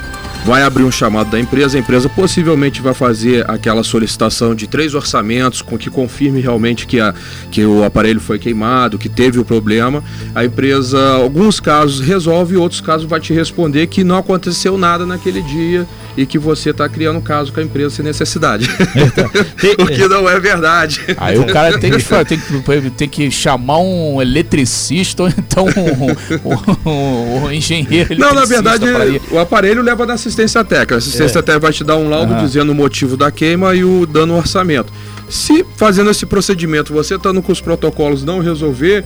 vai 0.45 0.63
abrir 0.63 0.83
um 0.83 0.91
chamado 0.91 1.29
da 1.29 1.39
empresa, 1.39 1.77
a 1.77 1.79
empresa 1.79 2.09
possivelmente 2.09 2.81
vai 2.81 2.93
fazer 2.93 3.49
aquela 3.49 3.83
solicitação 3.83 4.55
de 4.55 4.67
três 4.67 4.93
orçamentos 4.93 5.61
com 5.61 5.77
que 5.77 5.89
confirme 5.89 6.41
realmente 6.41 6.87
que, 6.87 6.99
a, 6.99 7.13
que 7.51 7.65
o 7.65 7.83
aparelho 7.83 8.19
foi 8.19 8.39
queimado, 8.39 8.97
que 8.97 9.09
teve 9.09 9.39
o 9.39 9.45
problema. 9.45 10.03
A 10.33 10.43
empresa, 10.45 10.99
alguns 11.13 11.59
casos 11.59 11.99
resolve, 11.99 12.55
outros 12.55 12.81
casos 12.81 13.07
vai 13.07 13.19
te 13.19 13.33
responder 13.33 13.87
que 13.87 14.03
não 14.03 14.17
aconteceu 14.17 14.77
nada 14.77 15.05
naquele 15.05 15.41
dia 15.41 15.87
e 16.17 16.25
que 16.25 16.39
você 16.39 16.71
está 16.71 16.87
criando 16.89 17.21
caso 17.21 17.53
com 17.53 17.59
a 17.59 17.63
empresa 17.63 17.95
sem 17.95 18.05
necessidade. 18.05 18.69
o 19.77 19.85
que 19.85 20.07
não 20.07 20.27
é 20.27 20.39
verdade. 20.39 21.01
Aí 21.17 21.37
o 21.37 21.45
cara 21.45 21.77
tem 21.77 21.91
que, 21.91 22.03
tem 22.25 22.39
que, 22.81 22.89
tem 22.91 23.09
que 23.09 23.31
chamar 23.31 23.79
um 23.79 24.21
eletricista 24.21 25.23
ou 25.23 25.29
então 25.29 25.65
um, 25.65 26.89
um, 26.89 27.43
um 27.43 27.51
engenheiro. 27.51 28.17
Não, 28.17 28.33
na 28.33 28.45
verdade, 28.45 28.85
o 29.31 29.37
aparelho 29.37 29.81
leva 29.81 30.05
na 30.05 30.13
assistência 30.13 30.28
técnica. 30.35 30.95
A 30.95 30.97
assistência 30.97 31.39
é. 31.39 31.41
técnica 31.41 31.59
vai 31.59 31.73
te 31.73 31.83
dar 31.83 31.97
um 31.97 32.09
laudo 32.09 32.33
uhum. 32.33 32.45
dizendo 32.45 32.71
o 32.71 32.75
motivo 32.75 33.15
da 33.15 33.31
queima 33.31 33.75
e 33.75 33.83
o 33.83 34.05
dando 34.05 34.33
o 34.33 34.37
orçamento. 34.37 34.91
Se 35.29 35.65
fazendo 35.77 36.09
esse 36.09 36.25
procedimento 36.25 36.91
você 36.93 37.15
estando 37.15 37.41
com 37.41 37.51
os 37.51 37.61
protocolos 37.61 38.23
não 38.23 38.39
resolver, 38.39 39.05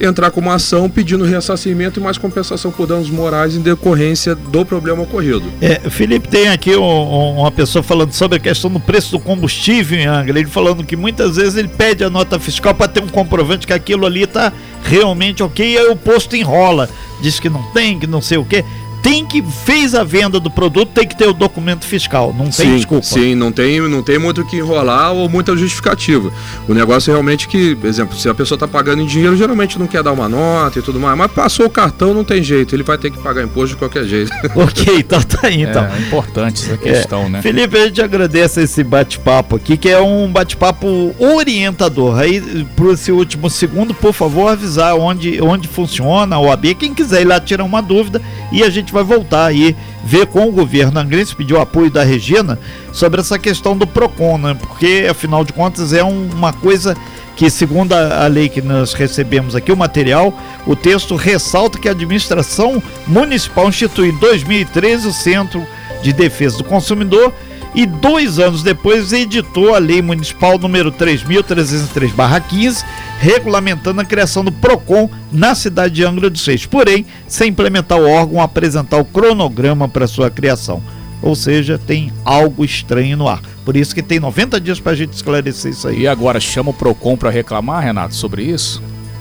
entrar 0.00 0.30
com 0.30 0.40
uma 0.40 0.54
ação 0.54 0.88
pedindo 0.88 1.24
ressarcimento 1.24 1.98
e 1.98 2.02
mais 2.02 2.16
compensação 2.16 2.70
por 2.70 2.86
danos 2.86 3.10
morais 3.10 3.56
em 3.56 3.60
decorrência 3.60 4.34
do 4.34 4.64
problema 4.64 5.02
ocorrido. 5.02 5.42
É, 5.60 5.80
Felipe, 5.90 6.28
tem 6.28 6.48
aqui 6.48 6.76
um, 6.76 6.82
um, 6.82 7.40
uma 7.40 7.50
pessoa 7.50 7.82
falando 7.82 8.12
sobre 8.12 8.38
a 8.38 8.40
questão 8.40 8.70
do 8.70 8.80
preço 8.80 9.10
do 9.10 9.18
combustível 9.18 9.98
em 9.98 10.06
Angra. 10.06 10.38
Ele 10.38 10.48
falando 10.48 10.84
que 10.84 10.96
muitas 10.96 11.36
vezes 11.36 11.56
ele 11.56 11.68
pede 11.68 12.04
a 12.04 12.10
nota 12.10 12.38
fiscal 12.38 12.74
para 12.74 12.88
ter 12.88 13.02
um 13.02 13.08
comprovante 13.08 13.66
que 13.66 13.72
aquilo 13.72 14.06
ali 14.06 14.22
está 14.22 14.52
realmente 14.84 15.42
ok, 15.42 15.74
e 15.74 15.76
aí 15.76 15.88
o 15.88 15.96
posto 15.96 16.36
enrola, 16.36 16.88
diz 17.20 17.40
que 17.40 17.50
não 17.50 17.62
tem, 17.72 17.98
que 17.98 18.06
não 18.06 18.22
sei 18.22 18.38
o 18.38 18.44
que 18.44 18.64
tem 19.08 19.24
que 19.24 19.42
fez 19.42 19.94
a 19.94 20.04
venda 20.04 20.38
do 20.38 20.50
produto 20.50 20.90
tem 20.92 21.06
que 21.06 21.16
ter 21.16 21.26
o 21.26 21.32
documento 21.32 21.86
fiscal, 21.86 22.34
não 22.36 22.44
tem 22.44 22.52
sim, 22.52 22.76
desculpa. 22.76 23.06
Sim, 23.06 23.34
não 23.34 23.50
tem, 23.50 23.80
não 23.88 24.02
tem 24.02 24.18
muito 24.18 24.42
o 24.42 24.44
que 24.44 24.56
enrolar 24.56 25.12
ou 25.12 25.28
muita 25.30 25.56
justificativa. 25.56 26.30
O 26.68 26.74
negócio 26.74 27.10
é 27.10 27.14
realmente 27.14 27.48
que, 27.48 27.74
por 27.74 27.86
exemplo, 27.86 28.16
se 28.18 28.28
a 28.28 28.34
pessoa 28.34 28.56
está 28.56 28.68
pagando 28.68 29.00
em 29.00 29.06
dinheiro, 29.06 29.34
geralmente 29.34 29.78
não 29.78 29.86
quer 29.86 30.02
dar 30.02 30.12
uma 30.12 30.28
nota 30.28 30.78
e 30.78 30.82
tudo 30.82 31.00
mais, 31.00 31.16
mas 31.16 31.32
passou 31.32 31.64
o 31.66 31.70
cartão, 31.70 32.12
não 32.12 32.22
tem 32.22 32.42
jeito, 32.42 32.74
ele 32.74 32.82
vai 32.82 32.98
ter 32.98 33.10
que 33.10 33.18
pagar 33.18 33.42
imposto 33.42 33.70
de 33.70 33.76
qualquer 33.76 34.04
jeito. 34.04 34.30
ok, 34.54 34.96
então 34.98 35.22
tá 35.22 35.46
aí, 35.46 35.62
então. 35.62 35.84
É, 35.86 35.96
é 35.96 36.00
importante 36.00 36.64
essa 36.64 36.76
questão, 36.76 37.24
é. 37.24 37.28
né? 37.30 37.42
Felipe, 37.42 37.78
a 37.78 37.86
gente 37.86 38.02
agradece 38.02 38.60
esse 38.60 38.84
bate-papo 38.84 39.56
aqui, 39.56 39.78
que 39.78 39.88
é 39.88 40.00
um 40.00 40.30
bate-papo 40.30 41.14
orientador. 41.18 42.18
Aí, 42.18 42.66
para 42.76 42.92
esse 42.92 43.10
último 43.10 43.48
segundo, 43.48 43.94
por 43.94 44.12
favor, 44.12 44.48
avisar 44.48 44.94
onde, 44.96 45.40
onde 45.40 45.66
funciona 45.66 46.38
o 46.38 46.52
AB, 46.52 46.74
quem 46.74 46.92
quiser 46.92 47.22
ir 47.22 47.24
lá 47.24 47.40
tirar 47.40 47.64
uma 47.64 47.80
dúvida 47.80 48.20
e 48.52 48.62
a 48.62 48.68
gente 48.68 48.88
gente 48.88 48.92
vai 48.98 49.04
voltar 49.04 49.46
aí, 49.46 49.76
ver 50.04 50.26
com 50.26 50.48
o 50.48 50.52
governo 50.52 50.98
angrense, 50.98 51.34
pedir 51.34 51.54
o 51.54 51.60
apoio 51.60 51.90
da 51.90 52.02
Regina 52.02 52.58
sobre 52.92 53.20
essa 53.20 53.38
questão 53.38 53.76
do 53.76 53.86
PROCON, 53.86 54.38
né? 54.38 54.54
Porque, 54.54 55.06
afinal 55.08 55.44
de 55.44 55.52
contas, 55.52 55.92
é 55.92 56.02
um, 56.02 56.28
uma 56.30 56.52
coisa 56.52 56.96
que 57.36 57.48
segundo 57.48 57.92
a, 57.92 58.24
a, 58.24 58.26
lei 58.26 58.48
que 58.48 58.60
nós 58.60 58.92
recebemos 58.94 59.54
aqui, 59.54 59.70
o 59.70 59.76
material, 59.76 60.36
o 60.66 60.74
texto 60.74 61.14
ressalta 61.14 61.78
que 61.78 61.88
a 61.88 61.92
administração 61.92 62.82
municipal 63.06 63.68
institui 63.68 64.08
em 64.08 64.18
2013 64.18 65.06
o 65.06 65.12
Centro 65.12 65.64
de 66.02 66.12
Defesa 66.12 66.58
do 66.58 66.64
Consumidor 66.64 67.32
e 67.74 67.86
dois 67.86 68.38
anos 68.38 68.62
depois 68.62 69.12
editou 69.12 69.74
a 69.74 69.78
Lei 69.78 70.00
Municipal 70.00 70.58
número 70.58 70.90
3.303-15, 70.92 72.84
regulamentando 73.18 74.00
a 74.00 74.04
criação 74.04 74.44
do 74.44 74.52
PROCON 74.52 75.10
na 75.30 75.54
cidade 75.54 75.94
de 75.94 76.04
Angra 76.04 76.30
dos 76.30 76.46
Reis, 76.46 76.66
porém, 76.66 77.04
sem 77.26 77.50
implementar 77.50 77.98
o 77.98 78.08
órgão 78.08 78.40
apresentar 78.40 78.98
o 78.98 79.04
cronograma 79.04 79.88
para 79.88 80.06
sua 80.06 80.30
criação. 80.30 80.82
Ou 81.20 81.34
seja, 81.34 81.78
tem 81.78 82.12
algo 82.24 82.64
estranho 82.64 83.16
no 83.16 83.26
ar. 83.28 83.42
Por 83.64 83.76
isso 83.76 83.94
que 83.94 84.02
tem 84.02 84.20
90 84.20 84.60
dias 84.60 84.78
para 84.78 84.92
a 84.92 84.94
gente 84.94 85.12
esclarecer 85.12 85.72
isso 85.72 85.88
aí. 85.88 86.02
E 86.02 86.08
agora 86.08 86.38
chama 86.38 86.70
o 86.70 86.74
PROCON 86.74 87.16
para 87.16 87.28
reclamar, 87.28 87.82
Renato, 87.82 88.14
sobre 88.14 88.44
isso? 88.44 88.80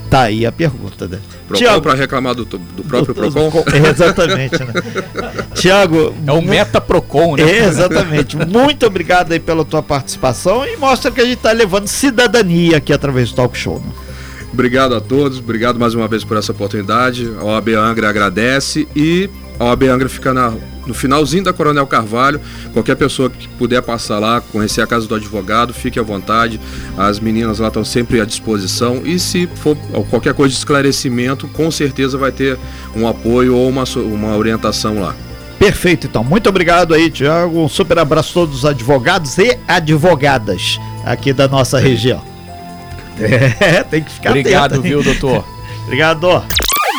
Tá 0.09 0.21
aí 0.21 0.45
a 0.45 0.51
pergunta, 0.51 1.07
né? 1.07 1.19
Procon 1.47 1.81
para 1.81 1.93
reclamar 1.93 2.35
do, 2.35 2.45
do 2.45 2.83
próprio 2.83 3.13
do, 3.13 3.31
Procon? 3.31 3.63
exatamente, 3.89 4.59
né? 4.59 4.73
Tiago. 5.53 6.15
É 6.25 6.31
o 6.31 6.41
Meta 6.41 6.79
Procon, 6.79 7.35
né? 7.35 7.65
exatamente. 7.65 8.37
Muito 8.37 8.85
obrigado 8.85 9.31
aí 9.31 9.39
pela 9.39 9.65
tua 9.65 9.83
participação 9.83 10.65
e 10.65 10.77
mostra 10.77 11.11
que 11.11 11.19
a 11.19 11.25
gente 11.25 11.37
está 11.37 11.51
levando 11.51 11.87
cidadania 11.87 12.77
aqui 12.77 12.93
através 12.93 13.29
do 13.31 13.35
talk 13.35 13.57
show. 13.57 13.79
Né? 13.79 13.91
Obrigado 14.51 14.95
a 14.95 15.01
todos, 15.01 15.39
obrigado 15.39 15.79
mais 15.79 15.93
uma 15.93 16.07
vez 16.07 16.23
por 16.23 16.37
essa 16.37 16.51
oportunidade. 16.51 17.31
A 17.39 17.43
OAB 17.43 17.69
Angra 17.75 18.09
agradece 18.09 18.87
e 18.95 19.29
a 19.59 19.65
OAB 19.65 19.83
Angra 19.83 20.07
fica 20.09 20.33
na, 20.33 20.53
no 20.85 20.93
finalzinho 20.93 21.43
da 21.43 21.53
Coronel 21.53 21.87
Carvalho. 21.87 22.39
Qualquer 22.73 22.95
pessoa 22.95 23.29
que 23.29 23.47
puder 23.49 23.81
passar 23.81 24.19
lá, 24.19 24.39
conhecer 24.39 24.81
a 24.81 24.87
casa 24.87 25.07
do 25.07 25.15
advogado, 25.15 25.73
fique 25.73 25.99
à 25.99 26.03
vontade. 26.03 26.59
As 26.97 27.19
meninas 27.19 27.59
lá 27.59 27.67
estão 27.67 27.83
sempre 27.83 28.21
à 28.21 28.25
disposição. 28.25 29.01
E 29.03 29.19
se 29.19 29.47
for 29.47 29.75
qualquer 30.09 30.33
coisa 30.33 30.51
de 30.51 30.57
esclarecimento, 30.57 31.47
com 31.47 31.71
certeza 31.71 32.17
vai 32.17 32.31
ter 32.31 32.57
um 32.95 33.07
apoio 33.07 33.55
ou 33.55 33.67
uma, 33.67 33.83
uma 33.95 34.35
orientação 34.35 35.01
lá. 35.01 35.15
Perfeito, 35.57 36.05
então. 36.07 36.23
Muito 36.23 36.47
obrigado 36.47 36.93
aí, 36.93 37.09
Tiago. 37.09 37.59
Um 37.59 37.67
super 37.67 37.97
abraço 37.97 38.29
a 38.29 38.33
todos 38.33 38.57
os 38.57 38.65
advogados 38.65 39.37
e 39.37 39.57
advogadas 39.67 40.79
aqui 41.03 41.33
da 41.33 41.47
nossa 41.47 41.79
região. 41.79 42.21
É, 43.19 43.83
tem 43.89 44.03
que 44.03 44.11
ficar 44.11 44.29
Obrigado, 44.29 44.73
atento, 44.73 44.81
viu, 44.83 45.01
doutor? 45.01 45.43
obrigado. 45.85 46.43